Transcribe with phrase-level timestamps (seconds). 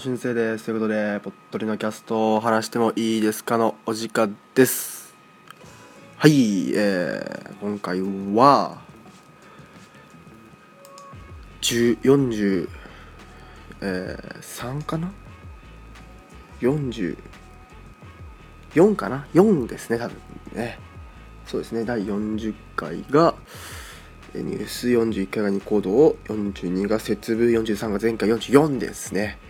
[0.00, 0.64] 俊生です。
[0.64, 5.14] ということでぽっとりのキャストを話してもいいですかのお時間です。
[6.16, 8.00] はいえー、今回
[8.34, 8.78] は
[11.60, 12.66] 40
[13.82, 15.12] えー、3かな
[16.62, 17.18] ？44
[18.96, 20.16] かな？4ですね多分
[20.54, 20.78] ね。
[21.44, 23.34] そうですね第40回が
[24.34, 29.49] ニュース41回がニコード42が節分43が前回44ですね。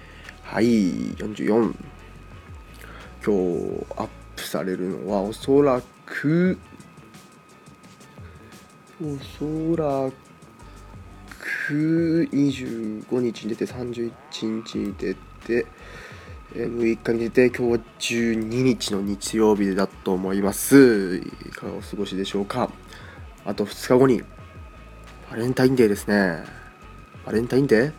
[0.51, 1.75] はい44今
[3.25, 6.59] 日アップされるのはおそらく
[9.01, 10.11] おそら
[11.29, 14.13] く25日に出て31
[14.65, 15.15] 日に出
[15.47, 15.67] て
[16.53, 22.73] 6日に出て今日は12日の日曜日だと思いますいかがお過ごしでしょうか
[23.45, 24.25] あと2日後に
[25.31, 26.43] バレンタインデーですね。
[27.25, 27.93] バレンタインデー？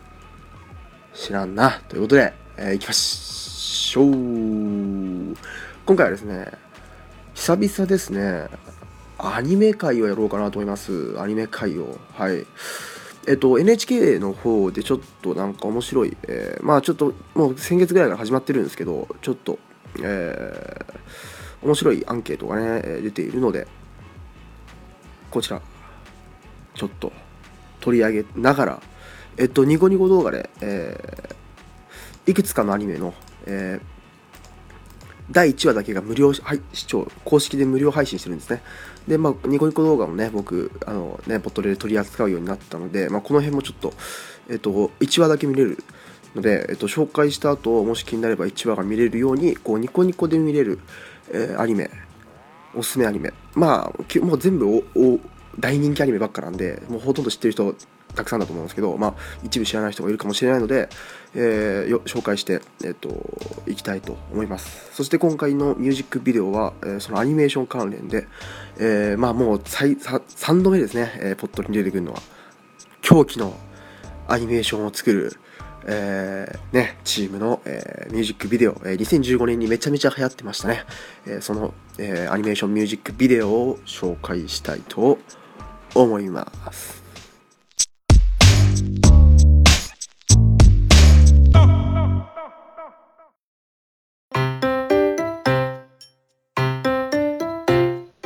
[1.14, 1.80] 知らんな。
[1.88, 4.06] ということで、えー、行きましょう。
[5.84, 6.52] 今回はですね、
[7.34, 8.46] 久々ですね、
[9.18, 11.20] アニメ会をやろうかなと思います。
[11.20, 11.98] アニメ会を。
[12.14, 12.46] はい。
[13.26, 19.58] えっと、NHK の方でちょっとなんか面白い、えー、まあちょっともう先月ぐらいから始まってるんですけど、ちょっと、
[20.00, 23.66] えー、面白いアンケートがね、出ているので、
[25.32, 25.60] こちら、
[26.74, 27.12] ちょっと
[27.80, 28.82] 取り上げながら、
[29.36, 31.41] えっと、ニコニコ動画で、えー、
[32.26, 33.14] いくつかのアニメの、
[33.46, 33.86] えー、
[35.30, 36.42] 第1話だけが無料、視
[36.86, 38.62] 聴、公式で無料配信してるんですね。
[39.08, 43.94] で、まあ、ニコニコ動画もね、僕、あのね、ポットで取り扱うようになったので、まあ、この辺もちょっと、
[44.48, 45.82] えっと、1話だけ見れる
[46.34, 50.78] ので、えっと、紹介した後、もし気になれば1話が見れるように、こう、ニコニコで見れる、
[51.32, 51.90] えー、アニメ、
[52.74, 53.32] おすすめアニメ。
[53.54, 55.20] まあ、もう全部お、お、
[55.58, 57.74] 大人気アニメばっかなんでもうほとんど知ってる人
[58.14, 60.88] たくさんだと思うんですけど、まあ、一部知らない人がいるかもしれないので、
[61.34, 63.08] えー、紹介して、えーと、
[63.66, 68.26] いきたいと思いますそして今回のミュージックビデオは、えー、そのアニメーション関連で、
[68.78, 72.20] えー、まあもう3度目ですね、えー、ポットに出てくるのは
[73.00, 73.56] 狂気の
[74.28, 75.38] アニメーションを作る
[75.84, 80.84] えー、ね、チームの、えー、ミュージックビデオ、えー、2015年にめちゃめちゃ流行ってましたね。
[81.26, 85.18] えその、えアニメーションミュージックビデオを紹介したいと
[85.94, 87.02] 思います。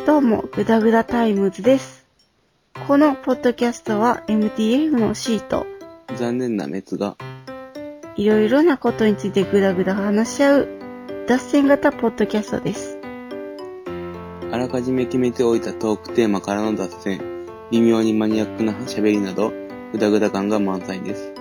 [0.06, 2.06] どうも、グダグダタイムズです。
[2.86, 5.66] このポッドキャストは MTF のシート。
[6.14, 7.16] 残念な滅が
[8.16, 10.68] いろいろなことについてぐだぐだ話し合う
[11.26, 12.98] 脱線型ポッドキャストです。
[14.52, 17.35] あらかじめ決めておいたトークテーマからの脱線、
[17.72, 19.52] 微妙にマニアックな喋りなど、
[19.90, 21.32] ぐだぐだ感が満載です。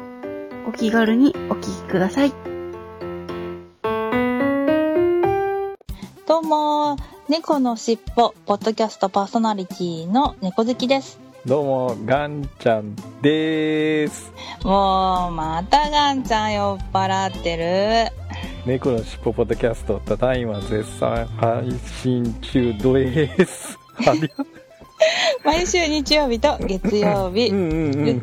[0.68, 2.34] お気軽にお聞きください。
[6.28, 6.98] どうも、
[7.30, 11.20] 猫のしっぽ、ポッドキャストパーソナリティの猫好きです。
[11.46, 14.34] どうも、ガンちゃんです。
[14.64, 18.12] もう、またガンちゃん酔っ払ってる。
[18.66, 21.72] 猫のしっぽポッドキャスト、ただいま絶賛配
[22.02, 23.78] 信中です。
[25.44, 27.50] 毎週日曜日と月曜日。
[27.50, 28.22] うんうん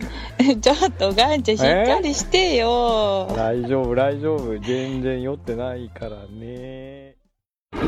[0.49, 3.28] うん、ちょっとガンちゃんしっかりしてよ。
[3.37, 4.59] 大丈夫、大丈夫。
[4.59, 7.15] 全然酔ってないからね。
[7.72, 7.84] ポッ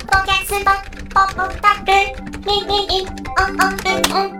[0.00, 0.70] ドキャスト、
[1.14, 1.92] ポッドタク、
[2.46, 3.06] ミミミ、
[3.38, 3.54] オンオ
[4.22, 4.38] ンオン。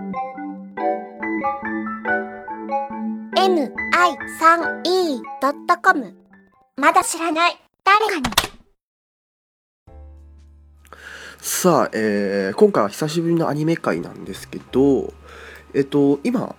[3.49, 6.13] mi3e.com
[6.77, 8.48] まだ知らない誰かに
[11.41, 15.13] さあ、えー、今回は久しぶりのアニメ界なんですけど
[15.73, 16.53] えっと今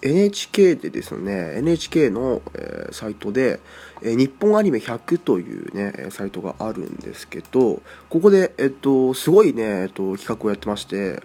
[0.00, 3.58] NHK でですね NHK の、えー、サイトで、
[4.02, 11.20] えー、日本アニメ100というねサイトがあるんですけどここで、えっと、すごいね、えっと、企画をやってまして、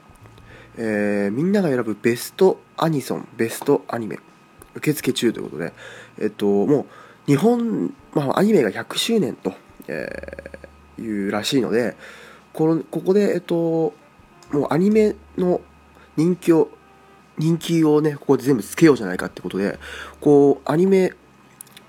[0.76, 4.18] えー、みんなが選ぶベストアニソンベストアニメ
[4.74, 5.74] 受付中ということで、
[6.20, 6.88] えっと、も
[7.28, 9.54] う日本、まあ、アニメが100周年と、
[9.88, 11.96] えー、いうらしいので
[12.54, 13.94] このここで、えっと、
[14.52, 15.62] もうアニメの
[16.18, 16.70] 人気を
[17.38, 19.80] 人気をねここで全部つけようじゃないかってことで
[20.20, 21.14] こうアニメ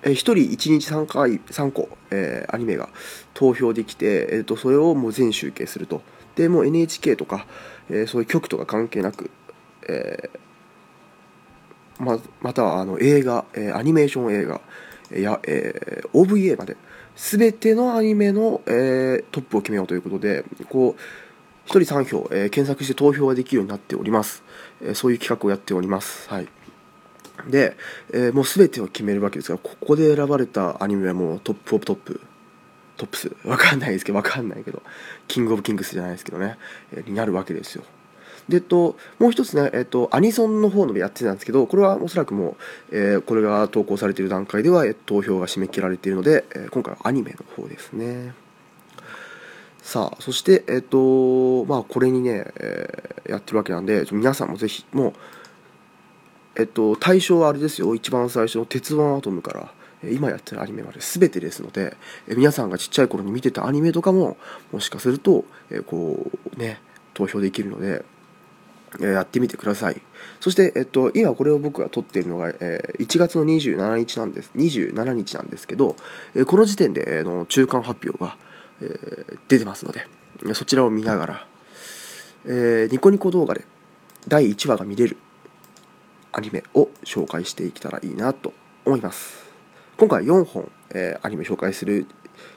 [0.03, 2.89] え1人1日3回3個、えー、アニメが
[3.35, 6.03] 投票できて、えーと、それをもう全集計すると。
[6.35, 7.47] でもう NHK とか、
[7.91, 9.31] えー、そういう局とか関係なく、
[9.87, 14.61] えー、ままたはあの映画、え、アニメーション映画
[15.11, 16.77] や、え、OVA まで
[17.17, 24.43] 全てのアニメの、えー、トップを決めようということでこう1人3票、えー、検索して投票ができるようになっております、
[24.81, 26.29] えー、そういう企画をやっております。
[26.29, 26.49] はい。
[27.49, 27.77] で、
[28.13, 32.21] えもう全てを決めるわけですがここで選ばれたアニメはもう top of top。
[32.97, 33.33] tops。
[33.45, 34.83] わかんないですけどわかんないけど。
[35.29, 36.59] king of kings じゃないですけどね、
[36.95, 37.85] えになるわけですよ。
[38.53, 42.57] でえっと、もう一つね、えっと、アニソンの方のやってたんですけどこれはおそらくも
[42.91, 48.35] う、えーこれが投稿されている段階では、え投票が締め切られているので、えー今回はアニメの方ですね。
[49.81, 55.13] さあそしてえっとまあこれにね、えーやってるわけなんで皆さんもぜひもう
[56.57, 57.95] えっと対象はあれですよ。
[57.95, 59.73] 一番最初の「鉄腕アトム」から
[60.11, 61.97] 今やってるアニメまで全てですので
[62.29, 64.37] え皆さんがちっちゃい頃に見てたアニメとかも
[64.73, 66.81] もしかすると、えこうね
[67.15, 68.05] 投票できるので、
[69.01, 70.01] やってみてください。
[70.41, 74.51] そして、えっと、今これを僕が撮っているのが、え1月の27日なんです。
[74.57, 75.97] 27日なんですけど、
[76.35, 78.37] えこの時点で、えの中間発表が、
[78.81, 80.07] え出てますので
[80.55, 81.47] そちらを見ながら、
[82.47, 83.65] えニコニコ動画で
[84.29, 85.17] 第1話が見れる
[86.33, 88.53] アニメを紹介していけたらいいなと
[88.85, 89.51] 思います。
[89.97, 92.07] 今回4本、えアニメ紹介する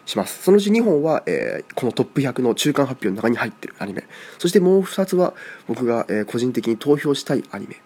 [0.06, 0.44] します。
[0.44, 4.08] そのうち2本は、えーこのトップ100の中間発表の中に入ってるアニメ。
[4.38, 5.34] そしてもう2つは
[5.68, 7.82] 僕が、えー個人的に投票したいアニメに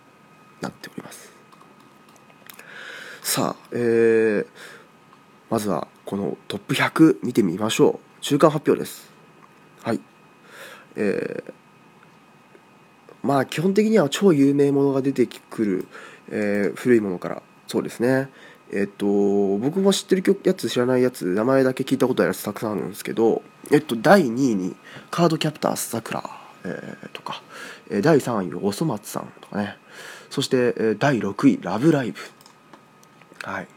[0.62, 1.32] なっております。
[3.22, 4.46] さあ、えー
[5.50, 8.22] まずはこのトップ100見てみましょう。
[8.22, 9.12] 中間発表です。
[9.84, 10.00] はい。
[10.96, 11.54] えー
[13.22, 15.88] まあ基本的には超有名ものが出てくる、
[16.30, 17.42] えー古いものから。
[17.68, 18.30] そうですね。
[18.72, 19.06] えっと
[19.58, 24.76] 僕も知ってる曲やつ知らないやつ名前だけ聞いたことあるやつたくさんあるんですけどえっと第2位に
[25.10, 26.24] カードキャプターさくら、
[26.64, 27.42] えーとか、
[27.90, 29.76] えー第3位おそ松さんとかね
[30.30, 32.20] そして、えー第6位ラブライブ
[33.44, 33.68] はい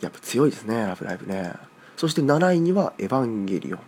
[0.00, 1.52] やっぱ強いですねラブライブね
[1.96, 3.80] そして7位にはエヴァンゲリオン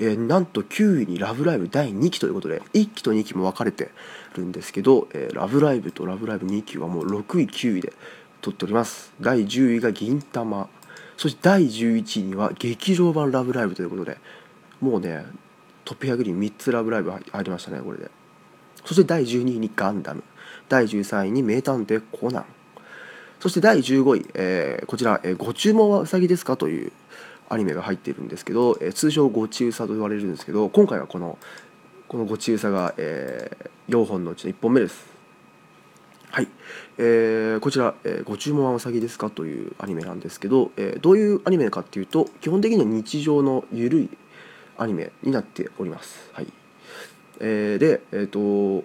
[0.00, 3.90] えーなんと9位に「ラブライブ!」第2期ということで1期と2期も分かれて
[4.34, 7.92] るんですけど「えーラブライブ!」と「ラブライブ2期はもう6位9位で
[8.40, 10.68] 取っております第10位が「銀魂」
[11.16, 14.18] そして第11位には「劇場版ラブライブ!」ということで
[14.80, 15.24] もうね
[15.84, 18.10] トップ100に3つラブライブ入りましたねこれで
[18.84, 20.22] そして第12位に「ガンダム」
[20.68, 22.44] 第13位に「名探偵コナン」
[23.40, 26.92] そして第15位、えーこちら、えーご注文はうさぎですか?」という
[27.48, 31.38] アニメが入ってるんですけど、えー通称ごちうさと言われるんですけど今回はこの
[32.08, 33.56] このごちうさが、え
[33.88, 35.04] 4本のうちの1本目です
[36.32, 36.48] はい、
[36.98, 44.08] えーこちら、えーご注文はうさぎですか?」というアニメなんですけど、えーどういうアニメかっていうと基本的には日常のゆるい
[44.78, 46.46] アニメになっておりますはい
[47.40, 48.84] えーでえっ、と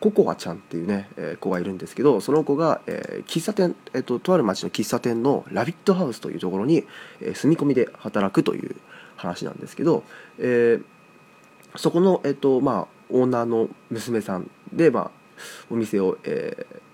[0.00, 6.84] ココアちゃんっていうね、えー子がいるんですけどその子が、えー喫茶店、えーととある町の喫茶店のラビットハウスというところに、
[7.20, 8.76] えー住み込みで働くという
[9.16, 10.04] 話なんですけど、
[10.38, 10.84] えー
[11.76, 15.10] そこの、えーとまあ、オーナーの娘さんで、まあ、
[15.70, 16.88] お店を、えー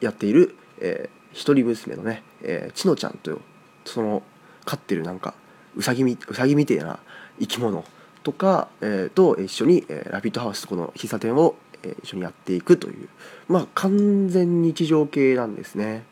[0.00, 3.40] やっている、えー一人娘のね、えーちのちゃんと
[3.84, 4.22] その
[4.64, 5.34] 飼ってるなんか
[5.76, 6.98] うさぎみうさぎみたいな
[7.40, 7.84] 生き物
[8.22, 13.08] とか、えーと一緒に、えーラビットハウスとこの喫茶店を、えー一緒にやっていくという
[13.48, 16.04] まあ完全日常系なんですね。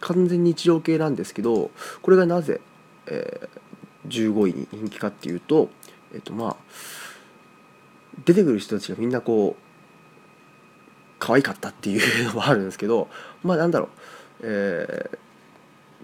[0.00, 1.72] 完全日常系なんですけど
[2.02, 2.60] これがなぜ、
[3.06, 3.58] えー
[4.08, 5.68] 15位に人気かっていうと
[6.14, 6.56] えっ、とまあ
[8.24, 9.62] 出てくる人たちがみんなこう
[11.18, 13.08] 可愛かったっていう のもあるんですけど
[13.42, 13.88] まあなんだろう、
[14.42, 15.18] えー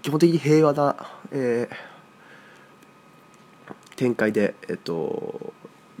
[0.01, 0.95] 基本的に平和な、
[1.31, 1.75] えー
[3.95, 5.53] 展開で、えっと、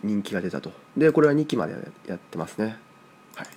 [0.03, 0.71] 人気が出たと。
[0.97, 1.73] でこれは2期まで
[2.05, 2.77] やってますね。
[3.35, 3.47] はい。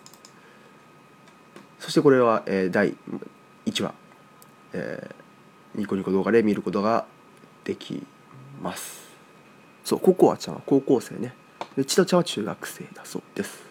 [1.81, 2.97] そしてこれは、えー第
[3.67, 3.95] 1話、
[4.73, 7.05] えーニコニコ動画で見ることが
[7.65, 8.07] でき
[8.63, 9.09] ます。
[9.85, 11.35] そうココアちゃんは高校生ね。
[11.79, 13.63] で千田ちゃんは中学生だそうです。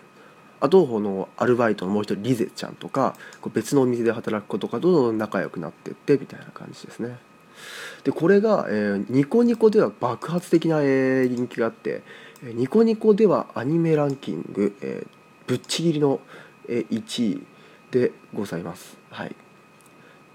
[0.62, 7.18] あとこのアルバイトのもう一人リゼちゃんとかこう別のお店で働く子とかと仲良くなってってみたいな感じですね。
[8.06, 12.02] でこれが、えーニコニコでは爆発的な、え人気があって
[12.46, 15.08] えニコニコではアニメランキング、えー
[15.46, 16.22] ぶっちぎりの、
[16.70, 17.44] え1位
[17.92, 18.96] でございます。
[19.10, 19.36] はい。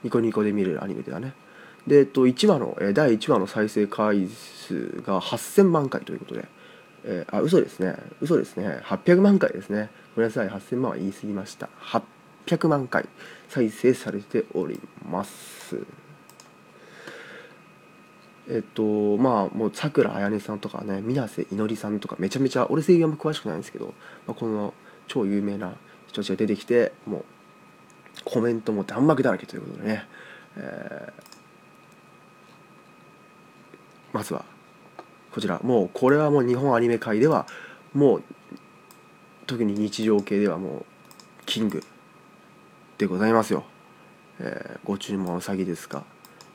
[0.02, 1.32] ニコニコで見れるアニメではね。
[1.86, 6.46] で、えっと、1話の、第1話の再生回数が8000万回ということで、
[7.04, 7.96] えーあ嘘ですね。
[8.20, 8.80] 嘘ですね。
[8.84, 9.90] 800万回ですね。
[10.14, 10.48] ごめんなさい。
[10.48, 11.68] 8000万は言い過ぎました。
[12.46, 13.08] 800万回。
[13.48, 15.78] 再生されております。
[18.48, 23.94] えっとまあもうさくらあやねさんとかね水瀬いのりさんとかめちゃめちゃ俺声優あんま詳しくないんですけど、
[24.26, 24.74] まあ、この
[25.06, 25.74] 超有名な
[26.08, 27.24] 人たちが出てきてもう
[28.24, 30.06] コメントも弾幕だらけということでね、
[30.56, 31.32] えー
[34.12, 34.44] まずは
[35.32, 35.60] こちら。
[35.62, 37.46] もうこれはもう日本アニメ界では
[37.94, 38.22] もう
[39.46, 40.84] 特に日常系ではもう
[41.46, 41.82] キング
[42.98, 43.64] でございますよ、
[44.38, 46.04] えーご注文はうさぎですか、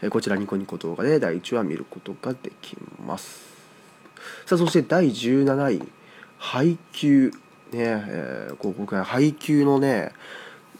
[0.01, 3.41] えーこちらニコニコ動画で第1話見ることができます。
[4.45, 5.83] さあそして第17位
[6.37, 7.31] 配給
[7.71, 10.11] ねえーこう僕は配給のね、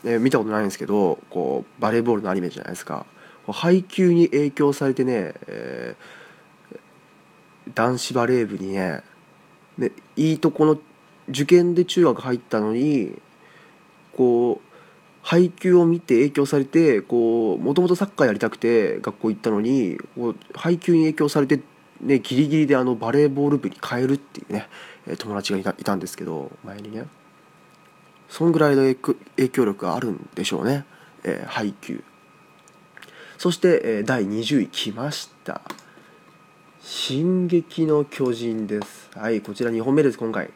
[0.05, 3.05] えー見たことないんですけどこうバレーボールのアニメじゃないですか。
[3.47, 6.26] 配給に影響されてね、えー
[7.75, 9.01] 男子バレー部にね
[9.77, 10.79] ねいいとこの
[11.29, 13.19] 受験で中学入ったのに
[14.15, 14.67] こう
[15.21, 21.59] 配給を見て影響されてこうもともとサッカーやりたくて学校行ったのにこう配給に影響されて、
[22.01, 24.69] ね、ギリギリであのバレーボール部に変えるっていうね
[25.17, 27.07] 友達がいたいたんですけど前にね。
[28.29, 30.85] そんぐらいの影響力があるんでしょうね、
[31.23, 32.03] えー配給。
[33.37, 35.61] そして、え第20位来ました
[36.87, 39.09] 「進撃の巨人」です。
[39.13, 40.49] はいこちら2本目です今回。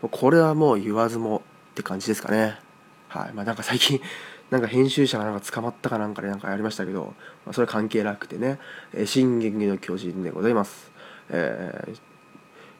[0.00, 2.60] これはもう言わずもって感じですかね。
[3.08, 4.00] はいまあなんか最近
[4.50, 7.14] なんか編集者がなんか捕まったかなんかでなんかやりましたけど、
[7.44, 8.60] まあ、それは関係なくてね
[8.94, 10.92] 「え進撃の巨人」でございます、
[11.28, 11.98] えー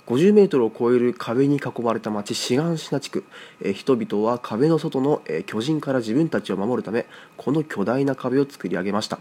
[0.07, 3.25] 50メートルを超える壁に囲まれた町シガンシナ地区、
[3.63, 7.07] え人々は壁の外の、え巨人から自分たちを守るため
[7.39, 9.19] この巨大な壁を作り上げました、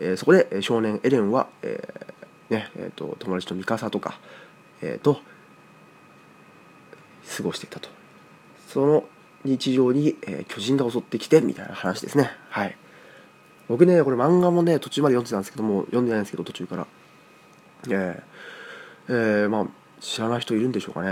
[0.00, 2.19] えそこで、少年エレンは、えー
[2.50, 4.18] ねえーと友達とミカサとか、
[4.82, 5.20] えーと
[7.36, 7.88] 過ごしていたと。
[8.66, 9.04] その
[9.44, 12.30] 日常に、えー巨人が襲ってきてみたいな話ですね。
[12.50, 12.76] はい。
[13.68, 16.86] 僕ねこれ漫画もね途中まで読んでたんですけども読んでないんですけど途中から。
[17.88, 18.22] えー
[19.08, 19.66] えーまあ
[20.00, 21.10] 知らない人いるんでしょうかね、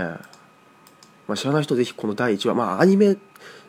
[1.27, 3.17] まあ、知らない人ぜひこの第1話まあアニメ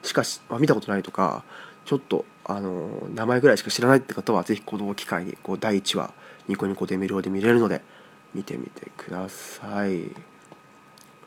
[0.03, 1.45] しかし、まあ、見たことないとか
[1.85, 6.13] ちょっとあの名前ぐらいしか知らないって方はぜひこの機会にこう第1話
[6.51, 7.81] ニコニコで無料で見れるので
[8.35, 10.11] 見てみてください。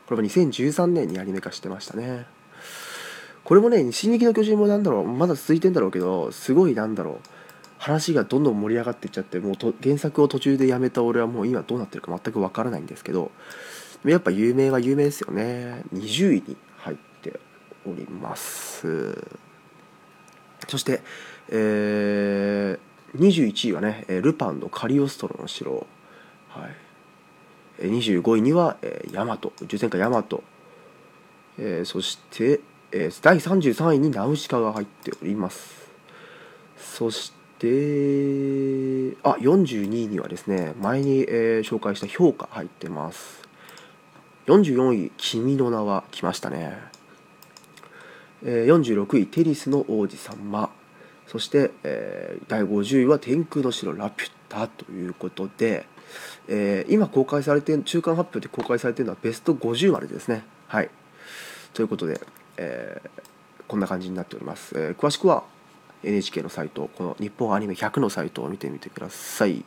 [0.06, 2.26] これも2013年にアニメ化してましたね。
[3.42, 7.28] これもね「進撃の巨人」もなんだろうまだ続いてんだろうけどすごいなんだろう
[7.78, 13.30] 話がどんどん盛り上がっていっちゃってもうと原作を途中でやめた俺はもう今どうなってるか全くわからないんですけど
[14.04, 15.84] やっぱ有名は有名ですよね。
[15.94, 17.40] 20位に入って
[17.86, 19.16] おります。
[20.68, 21.00] そして、
[21.48, 25.86] えー21位はねえールパンのカリオストロの城。
[26.48, 26.70] はい。
[27.80, 29.52] えー25位には、えー、ヤマト。
[29.62, 30.42] 宇宙戦艦ヤマト、
[31.58, 32.60] えーそして、
[32.92, 35.88] えー第33位にナウシカが入っております。
[36.76, 43.42] そしてあ42位にはですね前に、えー紹介した評価入ってます。
[44.46, 46.78] 44位「君の名は」来ましたね、
[48.42, 50.70] えー46位「テリスの王子様」
[51.34, 55.84] そして、えー第50位は「天空の城ラピュタ」ということで、
[56.46, 60.44] えー今公開されて中間発表で公開されているのはベスト50までですね。
[60.68, 60.90] はい。
[61.72, 62.20] ということで、
[62.56, 63.10] えー
[63.66, 65.42] こんな感じになっております、え詳しくは
[66.04, 69.64] NHK のサイトこの日本アニメ100のサイトを見てみてください。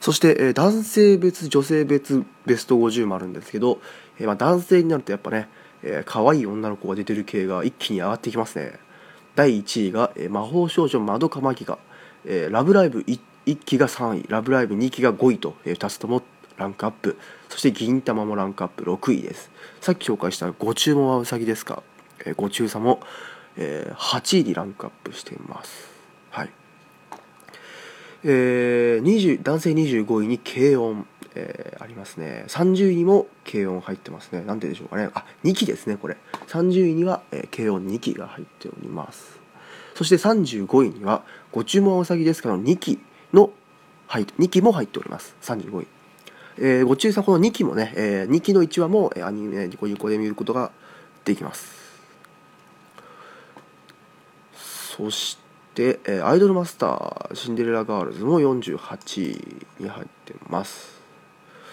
[0.00, 3.80] そして、え男性別女性別ベスト50もあるんですけど、
[4.18, 5.48] えまあ、男性になるとやっぱね、
[5.82, 8.78] えー可愛い女の子が出てる系が一気に上がってきますね。
[9.38, 11.78] 第1位が、えー魔法少女まどかマギが、
[12.24, 13.20] えーラブライブ 1,
[13.54, 14.26] 期が3位。
[14.28, 16.22] ラブライブ2期が5位と、え2つとも
[16.56, 17.16] ランクアップ。
[17.48, 18.82] そして銀玉もランクアップ。
[18.82, 19.52] 6位です。
[19.80, 21.84] さっき紹介したご注文はうさぎですか、
[22.24, 22.98] えーご中さも、
[23.56, 25.88] えー8位にランクアップしています。
[26.30, 26.50] はい。
[28.24, 31.06] えー20男性25位に軽音、
[31.38, 32.44] えーありますね。
[32.48, 34.42] 30位にも軽音入ってますね。
[34.42, 35.08] なんででしょうかね。
[35.14, 36.16] あ2期ですねこれ。
[36.48, 39.38] 30位には、えー軽音2期が入っております。
[39.94, 42.98] そして35位にはご注文はうさぎですから2期
[43.32, 43.50] の
[44.06, 45.36] 入2期も入っております。
[45.42, 45.86] 35位。
[46.58, 50.72] えーご注意さんこの2期もね、え2期の1話も、えーアニメニコニコで見ることが
[51.24, 51.78] できます。
[54.96, 55.38] そし
[55.74, 59.30] て、えーアイドルマスターシンデレラガールズも48
[59.78, 60.97] 位に入ってます。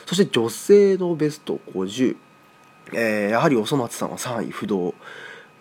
[0.05, 2.15] そして女性のベスト50、
[2.93, 4.93] えーやはりおそ松さんは3位不動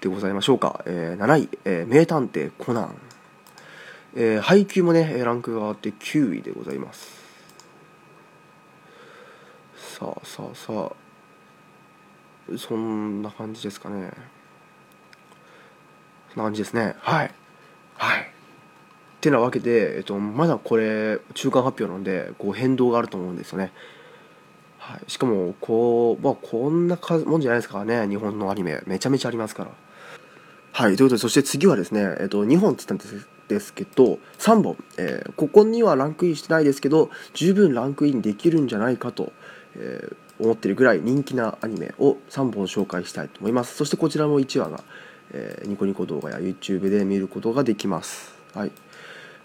[0.01, 2.97] でございましょうか、えー7位、えー名探偵コナン、
[4.17, 7.25] えー配給もねランクが上がって9位でございます。
[9.77, 11.05] さあさあさあ。
[12.59, 14.11] そんな感じですかね。
[16.35, 16.95] そんな感じですね。
[16.99, 17.31] はい。
[17.97, 18.21] はい。
[18.21, 18.25] っ
[19.21, 23.73] てなわけで、えっと、まだこれ中間発表なんでこう変動があると思うんですよね。
[24.85, 28.07] はい、しかもこう、まあ、こんなもんじゃないですからね。
[28.07, 28.83] 日本のアニメ。
[28.87, 29.71] めちゃめちゃありますから。
[30.73, 30.97] はい。
[30.97, 39.33] ということでそして次はですね、えっと、2本っつったんですですけど3本、えーここにはランクインしてないですけど十分ランクインできるんじゃないかと、
[39.77, 43.77] えー思ってるぐらい人気なアニメを3本紹介したいと思います。
[43.77, 44.83] そしてこちらも1話が、
[45.31, 48.35] えーニコニコ動画や YouTube で見ることができます。
[48.53, 48.73] はい。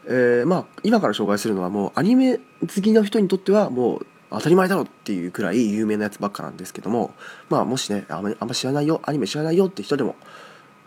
[0.07, 7.13] えーまあ今から紹介するのはもうアニメ好きな人にとってはもう当たり前だろっていうくらい有名なやつばっかなんですけども
[7.49, 10.15] まあもしねあんまあんま知らないよアニメ知らないよって人でも、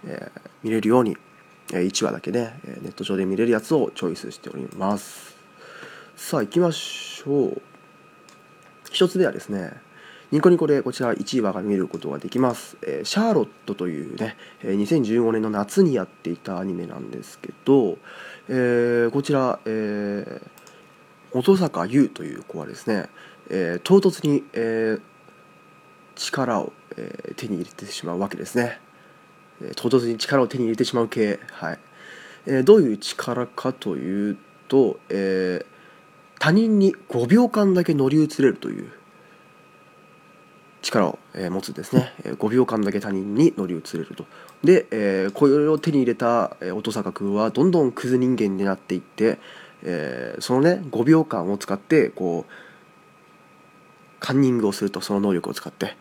[0.05, 1.17] えー見れるように、
[1.73, 5.37] えー1話だけで、えーネット上で見れるやつをチョイスしております。
[6.17, 7.63] さあ行きましょう。
[8.91, 9.73] 一つ目はですね
[10.31, 17.99] ニコニコでこちら1話が見ることができます、えーシャーロットというね、えー2015年の夏にやっていたアニメなんですけど、
[18.49, 20.63] えーこちら、えー
[21.35, 23.09] 音坂優という子はですね、
[23.53, 25.01] えー唐突に、えー
[26.15, 28.81] 力を、えー手に入れてしまうわけですね、
[29.63, 31.39] えー唐突に力を手に入れてしまう系。
[31.53, 31.79] はい、
[32.47, 34.37] えーどういう力かという
[34.69, 35.73] と、えー
[36.39, 38.91] 他人に5秒間だけ乗り移れるという
[40.81, 44.27] 力を、えー持つですね、えー5秒間だけ他人に乗り移れると。
[44.65, 49.39] で、えーこれを手に入れた、えー音坂君はどんどんクズ人間になっていって、
[49.83, 52.53] えーそのね5秒間を使ってこう
[54.23, 55.97] カンニングをするとその能力を使って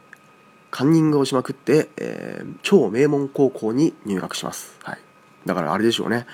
[0.70, 5.00] カンニングをしまくって、えー超名門高校に入学します、はい、
[5.46, 6.28] だからあれでしょうね。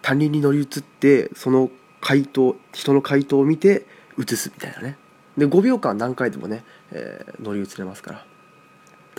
[0.00, 3.86] 他人に乗り移ってその回答人の回答を見て
[4.18, 4.96] 移すみたいなね。
[5.36, 8.26] で5秒間何回でもね、えー乗り移れますから。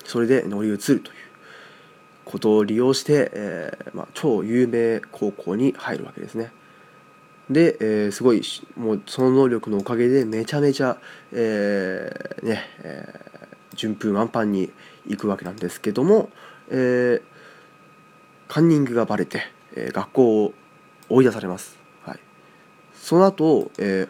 [0.06, 1.02] それで乗り移るという
[2.24, 6.52] ことを利用して、えーまあ、超有名高校に入るわけですね。
[7.50, 10.98] で、えーすごいしもうその能力のおかげでめちゃめちゃ、
[11.32, 13.36] えーねえー
[13.76, 14.72] 順風満帆に
[15.06, 16.30] 行くわけなんですけども、
[16.70, 17.22] えー
[18.48, 19.42] カンニングがバレて、
[19.76, 20.54] えー学校を
[21.10, 22.20] 追い出されます、はい、
[22.94, 24.10] その後、えー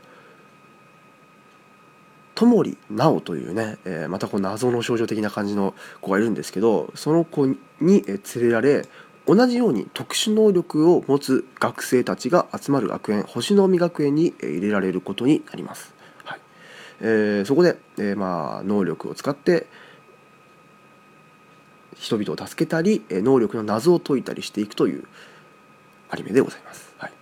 [2.36, 8.88] ともりなおというね、えーまたこう謎の少女的な感じの子がいるんですけどその子にえー連れられ
[9.28, 16.40] 同じように特殊能力を持つ学生たちが集まる学園星の海学園に入れられることになります、はい。
[17.02, 19.68] えーそこで、えーまあ、能力を使って
[21.96, 25.06] 人々を助けたり能力の謎を解いたりしていくという
[26.10, 27.14] アニメでございます、はい。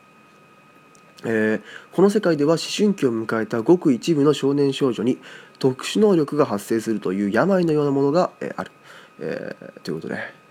[1.25, 1.61] えー
[1.93, 5.19] この世界では思春期を迎えたごく一部の少年少女に
[5.59, 8.71] 特殊能力が発生するという病のようなものが、えーある、
[9.19, 10.42] えーということで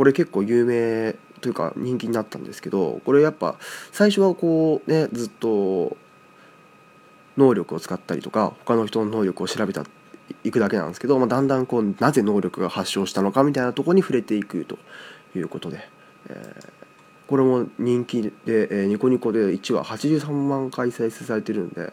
[0.00, 3.56] これ結構有名というか人気になったんですけどこれやっぱ
[3.92, 5.94] 最初はこうねずっと
[7.36, 9.84] 能力を使ったりとか他の人の能力を調べた
[10.42, 14.78] いくだけなんですけど、まあ、だんだんこうなぜ能力が発症したのかみたいなとこに触れていくと
[15.36, 15.86] いうことで、
[16.30, 16.80] えー
[17.28, 21.92] これも人気で、えーニコニコで1話83万回再生されてるんで、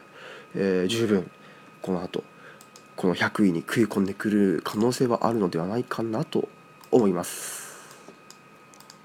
[0.55, 1.29] えー十分
[1.81, 2.23] この後
[2.95, 6.47] この100位に食い込んでくる可能性はあるのではないかなと
[6.89, 7.66] 思います、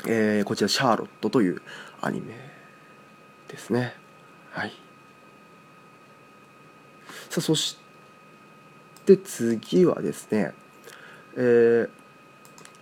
[0.07, 1.63] えーこちら「シャーロット」という
[2.01, 2.35] アニメ
[3.49, 3.95] ですね。
[4.51, 4.73] はい。
[7.31, 7.79] さあそし
[9.07, 10.53] て次はですね
[11.37, 11.91] えー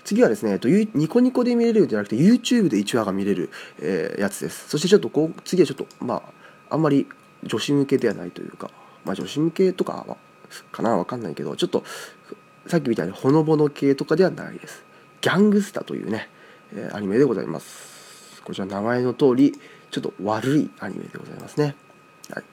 [0.03, 4.69] 次はですね、えっと、ニコニコで見れるんじゃなくて YouTube で1話が見れる、えーやつです。
[4.69, 6.23] そしてちょっとこう次はちょっとま
[6.69, 7.07] ああんまり
[7.45, 8.71] 女子向けではないというか
[9.05, 10.17] まあ女子向けとかは
[10.73, 11.85] かなわかんないけどちょっと
[12.67, 14.85] さっきみたいにほのぼの系とかではないです。
[15.21, 16.29] ギャングスタというね、
[16.75, 18.43] えアニメでございます。
[18.43, 19.53] こちら名前の通り
[19.91, 21.75] ちょっと悪いアニメでございますね。
[22.31, 22.45] はい。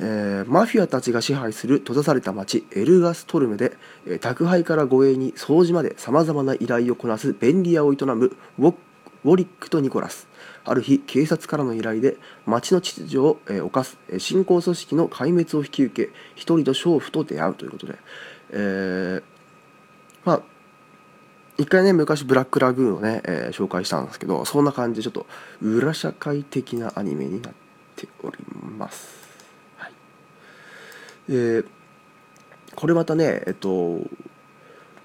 [0.00, 8.74] えーマフィアたちが支配する閉ざされた町エルガストルムで、えー宅配から護衛に掃除までさまざまな依頼をこなす便利屋を営むウォ
[9.24, 10.28] ウォリックとニコラス。
[10.64, 17.98] ある日警察からの依頼で町の秩序を、えー犯す新興組織の壊滅を引き受け一人と娼婦と出会うということで、
[18.50, 19.22] えー
[20.24, 20.42] まあ
[21.58, 25.26] 一回ね昔ブラックラグーンをね、えー紹介したんですけどそんな感じでちょっと
[25.60, 27.52] 裏社会的なアニメになっ
[27.96, 28.36] ており
[28.78, 29.28] ます。
[29.76, 29.92] はい
[31.28, 31.66] えー
[32.76, 33.74] これまたねえっとウ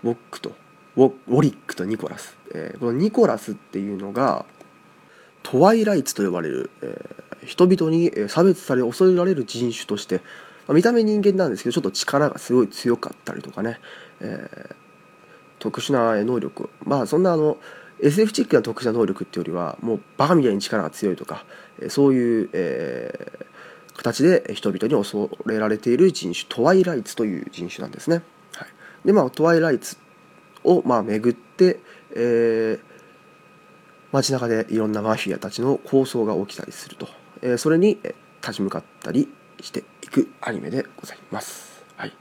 [0.03, 0.51] ォックと
[0.95, 4.45] ウォウォリックとニコラス、えーこのニコラスっていうのが
[5.41, 10.21] トワイライツと呼ばれる、えー人々に差別され恐れられる人種として、
[10.65, 13.81] まあ見た目人間なんですけどちょっと力がすごい強かったりとかね、
[14.21, 14.82] えー
[15.63, 17.57] 特殊な能力まあそんなあの
[18.01, 21.45] SF チックな特殊な能力っていうよりはもうバカみたいに力が強いとか
[21.87, 23.53] そういう、えー
[23.95, 28.23] 形で人々に恐れられている人種トワイライツという人種なんですね。
[28.55, 28.67] はい、
[29.05, 29.97] でまあトワイライツ
[30.63, 31.79] をまあ巡って、
[32.15, 32.93] えー
[34.11, 37.07] 街中でいろんなマフィアたちの抗争が起きたりすると、
[37.43, 37.99] えーそれに
[38.41, 41.83] 立ち向かったりしていくアニメでございます。
[41.95, 42.13] はい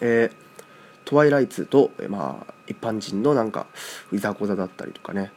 [0.00, 0.49] えー
[1.10, 3.66] トワイライツと、まあ一般人のなんか
[4.12, 5.32] いざこざだったりとかね。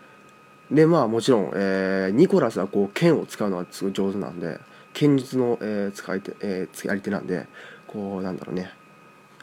[0.70, 4.60] でまあもちろん、えーニコラスはこう剣を使うのはすごい上手なんで
[4.94, 7.48] 剣術の、えー使い手、えーやり手なんで
[7.88, 8.72] こうなんだろうね。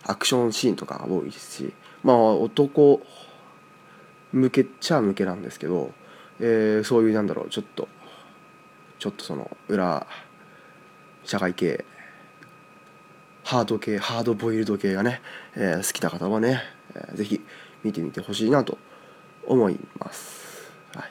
[0.04, 1.72] アクションシーンとかが多いですし
[2.04, 3.02] まあ男
[4.32, 5.90] 向けっちゃ向けなんですけど、
[6.38, 7.88] えーそういうなんだろうちょっと
[9.00, 10.06] ちょっとその裏
[11.24, 11.84] 社会系
[13.44, 15.20] ハード系ハードボイルド系がね、
[15.56, 16.62] えー好きな方はね、
[16.94, 17.40] えーぜひ
[17.82, 18.78] 見てみてほしいなと
[19.46, 21.10] 思います、はい、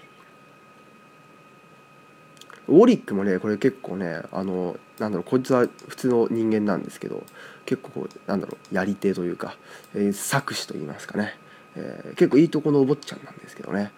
[2.68, 7.24] ウォリックもねこれ結構ねあのなんだろうこいつは普通の人間なんですけど
[7.66, 9.58] 結構こうなんだろうやり手というか、
[9.96, 11.36] えー作詞と言いますかね、
[11.76, 13.92] えー結構いいとこのお坊ちゃんなんですけどね、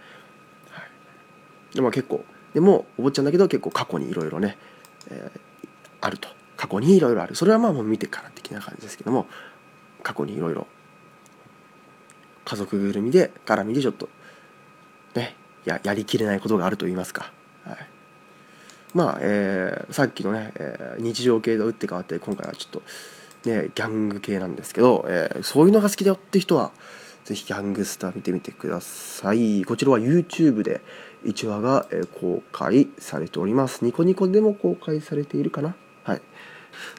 [0.70, 0.82] は
[1.74, 4.58] い、でも結構でもお坊ちゃんだけど結構過去にいろいろね、
[5.10, 5.40] えー
[6.04, 6.41] あると。
[6.62, 7.34] 過去にいろいろある。
[7.34, 9.26] それはまあもう見てから的な感じですけども
[10.04, 10.68] 過去にいろいろ
[12.46, 14.10] 家族ぐるみで絡みでちょっと
[15.16, 17.32] ねややりきれないことがあると言いますか、
[17.64, 17.78] はい、
[18.94, 22.70] まあ、えーさっきのね、えー日常系と打って変わって今回はちょっ
[23.44, 26.72] とねギャング系なんですけど、えーそういうのが好きだよって人は
[27.26, 29.66] ぜひギャングスター見てみてください。
[29.66, 30.82] こちらは YouTube で
[31.24, 31.88] 1話が、
[32.20, 33.86] 公開されております。
[33.86, 35.76] ニコニコでも公開されているかな。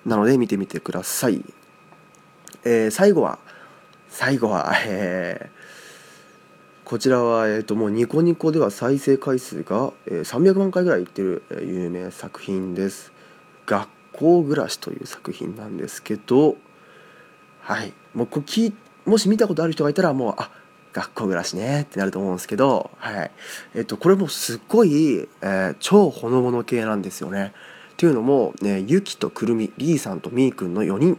[0.06, 1.44] なので見てみてください、
[2.64, 3.38] えー最後は
[4.08, 5.62] 最後は、えー
[6.84, 13.12] こちらは、えー、ともうニコニコでは再生回数が、えー300万回ぐらいいってる、えー有名作品です
[13.64, 16.56] 「学校暮らし」という作品なんですけど
[17.60, 17.94] はい。
[18.12, 18.74] もうこれ聞い
[19.06, 20.50] もし見たことある人がいたらもうあ
[20.92, 23.30] 学校暮らしねってなると思うんですけど、はい。
[23.74, 27.54] えっとこれもすっごい、えー超ほのぼの系なんですよね。
[27.92, 31.18] っていうのも、ね、ゆきとくるみりーさんとみーくんの4人、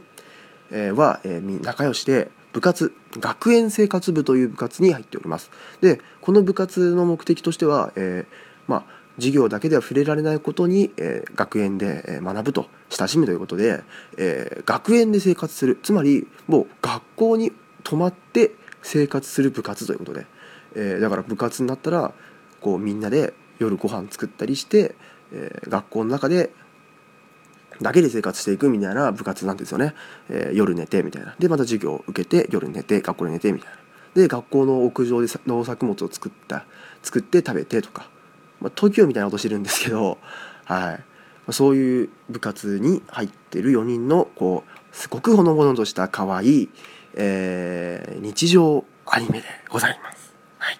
[0.71, 5.49] えは、えー仲良しで部活学園生活部という部活に入っております。
[5.81, 8.33] でこの部活の目的としては、えー
[8.67, 13.83] まあ授業だけでは触れられないことに、えー学園で学ぶと親しむということで、
[14.17, 17.51] えー学園で生活するつまりもう学校に
[17.83, 20.25] 泊まって生活する部活ということで、
[20.75, 22.13] えーだから部活になったら
[22.61, 24.95] こうみんなで夜ご飯作ったりして、
[25.31, 26.51] えー学校の中で
[27.81, 29.93] だけで生活していくみたいな部活なんですよね、
[30.29, 31.35] えー夜寝てみたいな。
[31.39, 33.77] でまた授業を受けて夜寝て学校で寝てみたいな。
[34.13, 36.65] で学校の屋上でさ農作物を作った
[37.01, 38.09] 作って食べてとか、
[38.61, 40.19] まあ、東京みたいなことしてるんですけど、
[40.65, 40.95] はい。
[40.95, 40.99] ま
[41.47, 46.69] あそういう部活に入ってる4人のこうすごくほのぼのとした可愛い、
[47.15, 50.33] えー日常アニメでございます。
[50.59, 50.79] はい。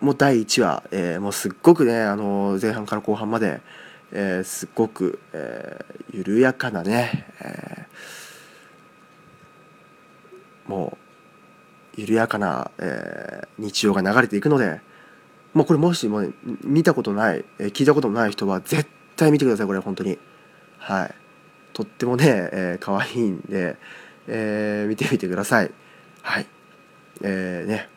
[0.00, 3.60] もう第1話、えーもうすっごくね、あの前半から後半まで、
[4.12, 10.98] えーすごく、えー緩やかなね、えーも
[11.96, 14.80] う緩やかな、えー日常が流れていくので
[15.54, 16.30] もうこれもしもね
[16.62, 20.18] 見たことない、えー聞いたこともない人は絶対見てくださいこれ本当に。
[20.78, 21.14] はい。
[21.72, 23.76] とってもね、えー、可愛いんで、
[24.28, 25.70] えー見てみてください。
[26.22, 26.46] はい。
[27.22, 27.88] えーね。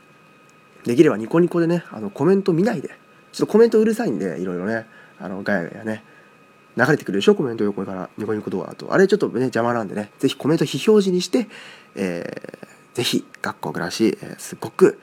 [0.83, 2.89] できればニコニコでねあのコメント見ないで。
[3.31, 4.87] ちょっとコメントうるさいんでいろいろね。
[5.21, 6.03] あのガヤガヤね
[6.77, 7.35] 流れてくるでしょ？
[7.35, 11.47] コメント横からニコニコ動画とあれちょっとね邪魔なんでねぜひコメント非表示にして、
[11.95, 14.99] えーぜひ学校暮らし、えーすごく、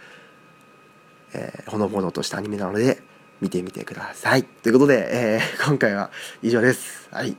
[1.32, 3.00] えーほのぼのとしたアニメなので
[3.40, 4.44] 見てみてください。
[4.44, 6.10] ということで、えー今回は
[6.42, 7.08] 以上です。
[7.10, 7.34] はい。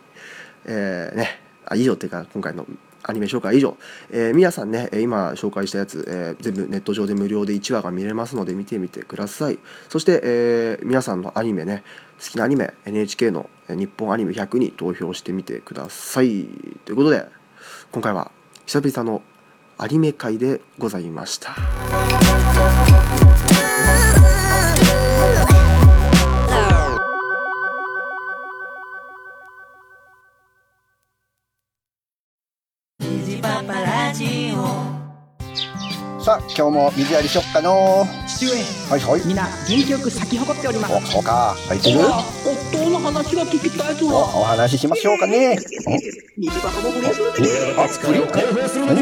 [0.65, 1.39] えーね。
[1.65, 2.65] あ以上っていうか今回の
[3.09, 3.75] アニメ紹介以上、
[4.11, 9.59] えー皆さんね今紹介したやつ、えー全部ネット上で無料で1話が見れますので見てみてください。
[9.89, 11.83] そして、えー皆さんのアニメね
[12.23, 16.45] 好きなアニメ NHK の日本アニメ100に投票してみてください。
[16.85, 17.25] ということで
[17.91, 18.31] 今回は
[18.65, 19.21] 久々の
[19.77, 21.55] アニメ会でございました。
[36.21, 38.05] さあ今日も水やりしよっかの。
[38.27, 38.51] 父上
[38.91, 39.25] はいはい。
[39.25, 40.93] みんな元気よく咲き誇っております。
[40.93, 41.55] おそうか。
[41.69, 41.99] 入ってる？
[42.01, 44.07] 夫の話が聞きたいぞ。
[44.07, 45.57] おお話ししましょうかね。
[46.37, 49.01] 虹パパも不倫するでおあ不倫何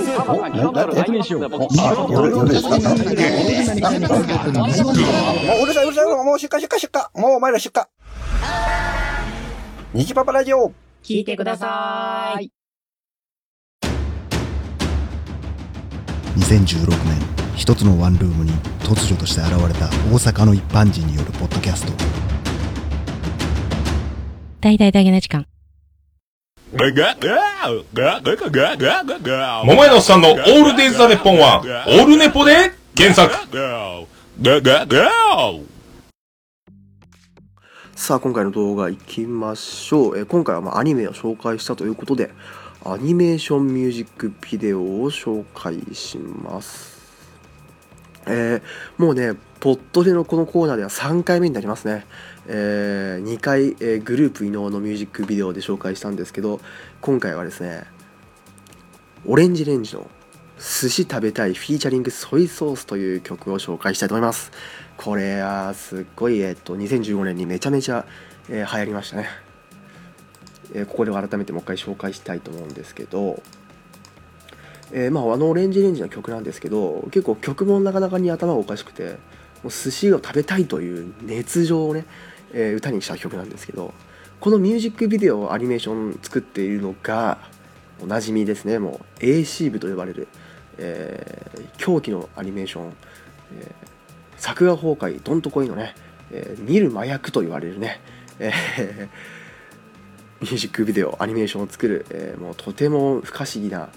[0.67, 1.01] おななえ
[1.79, 2.85] あ夜夜ですかあも
[5.59, 7.83] ううるさいうるさいもう出荷出荷出荷もうお前ら出荷
[9.93, 10.71] 虹パパラジオ
[11.03, 12.51] 聞いてください
[16.37, 16.97] 2016年
[17.55, 18.51] 一つのワンルームに
[18.83, 21.93] 突如として現れた大阪の一般人によるポッドキャスト
[24.61, 25.45] 大々大げな時間。
[26.73, 26.85] 桃
[29.85, 33.33] 屋のおっさんのオールデイズ・ザ・ネッポンは、オールネポで検索。
[37.95, 42.29] さあ今回の動画いきましょう、えー今回はまあアニメを紹介したということで
[42.89, 46.97] アニメーションミュージックビデオを紹介します。
[48.25, 48.61] えー
[48.97, 52.05] もうねポットでのこのコーナーでは3回目になりますね、
[52.47, 56.61] え2回、えーグループ伊能のミュージックビデオで紹介したんですけど
[57.01, 57.85] 今回はですね
[59.25, 60.07] オレンジレンジの
[60.57, 64.51] 寿司食べたいフィーチャリングソイソースという曲を紹介したいと思います。
[64.95, 68.05] これはすっごい、えっと、2015年にめちゃめちゃ、
[68.49, 69.27] えー流行りましたね、
[70.73, 73.41] えーここで改めてもう一回紹介したいと思うんですけど、
[74.91, 79.17] えーまあ、あのオレンジレンジの曲なんですけど結構曲もなかなかに頭がおかしくて
[79.63, 82.05] もう寿司を食べたいという熱情をね、
[82.53, 83.93] えー歌にした曲なんですけど
[84.39, 87.39] このミュージックビデオアニメーション作っているのが
[88.01, 90.27] おなじみですねもう AC 部と呼ばれる、
[90.77, 92.93] えー狂気のアニメーション、
[93.59, 93.87] えー
[94.37, 95.95] 作画崩壊どんとこいのね、
[96.31, 97.99] えー見る麻薬と言われるね、
[98.39, 99.36] えー
[100.41, 103.89] ミュージックビデオアニメーションを作る、えーもうとても不可思議な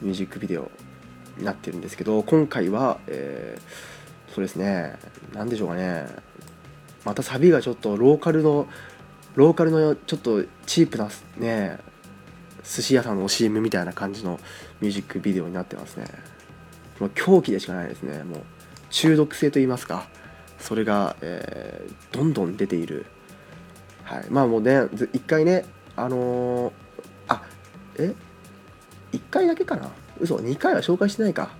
[0.00, 0.70] ミュージックビデオ
[1.38, 4.02] になってるんですけど今回は、えー
[4.34, 4.96] そうですね
[5.34, 6.06] 何でしょうかね
[7.04, 8.66] またサビがちょっとローカルの
[9.34, 11.78] ローカルのちょっとチープなね
[12.64, 14.40] 寿司屋さんの CM みたいな感じの
[14.80, 16.06] ミュージックビデオになってますね。
[17.00, 18.22] もう狂気でしかないですね。
[18.22, 18.40] もう
[18.90, 20.08] 中毒性と言いますか
[20.58, 23.06] それが、えーどんどん出ている
[24.04, 24.26] はい。
[24.30, 25.64] まあもうね一回ね
[25.96, 26.72] あのー
[27.28, 27.42] あ
[27.98, 28.14] え
[29.12, 29.90] ？1回だけかな？
[30.20, 31.50] 嘘2回は紹介してないか。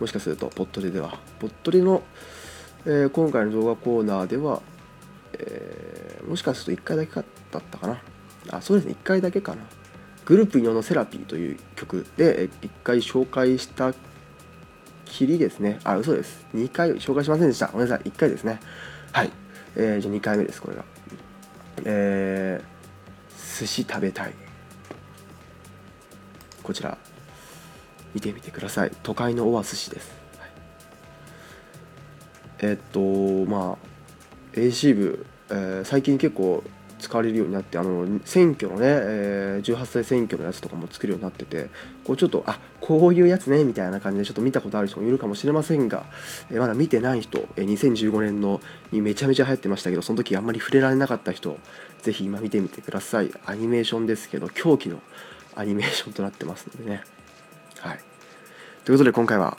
[0.00, 1.18] もしかするとポットレでは。
[1.38, 2.02] ポットレの、
[2.86, 4.60] えー今回の動画コーナーでは、
[5.34, 7.24] えーもしかすると1回だけだっ
[7.70, 8.00] たかな。
[8.50, 8.96] あそうですね。
[9.00, 9.62] 1回だけかな。
[10.24, 13.92] グループイノのセラピーという曲で、え1回紹介した
[15.04, 15.78] きりですね。
[15.84, 16.46] あ嘘です。
[16.54, 17.66] 2回紹介しませんでした。
[17.68, 18.08] ごめんなさい。
[18.08, 18.60] 1回ですね。
[19.12, 19.30] はい、
[19.76, 20.84] えーじゃあ2回目ですこれが。
[21.84, 22.72] えー
[23.60, 24.34] 寿司食べたい。
[26.62, 26.96] こちら。
[28.14, 28.92] 見てみてください。
[29.02, 30.50] 都会のオア寿司です、はい。
[32.60, 32.80] えーっ
[33.46, 36.62] とまあ AC 部、えー最近結構
[37.02, 41.68] 使われるようになってあの選挙のね、えー18歳選挙のやつとかも作るようになってて
[42.04, 46.06] こうちょっとあこういうやつねみたいな感じでちょっと見たことある人もいるかもしれませんが、
[46.50, 48.60] えーまだ見てない人、えー2015年の
[48.90, 51.58] にめちゃめちゃ流行ってましたけどその時あんまり触れられなかった人
[52.02, 53.30] ぜひ今見てみてください。
[53.46, 55.00] アニメーションですけど狂気の
[55.54, 57.04] アニメーションとなってますのでね。
[57.78, 58.00] はい。
[58.84, 59.56] ということで今回は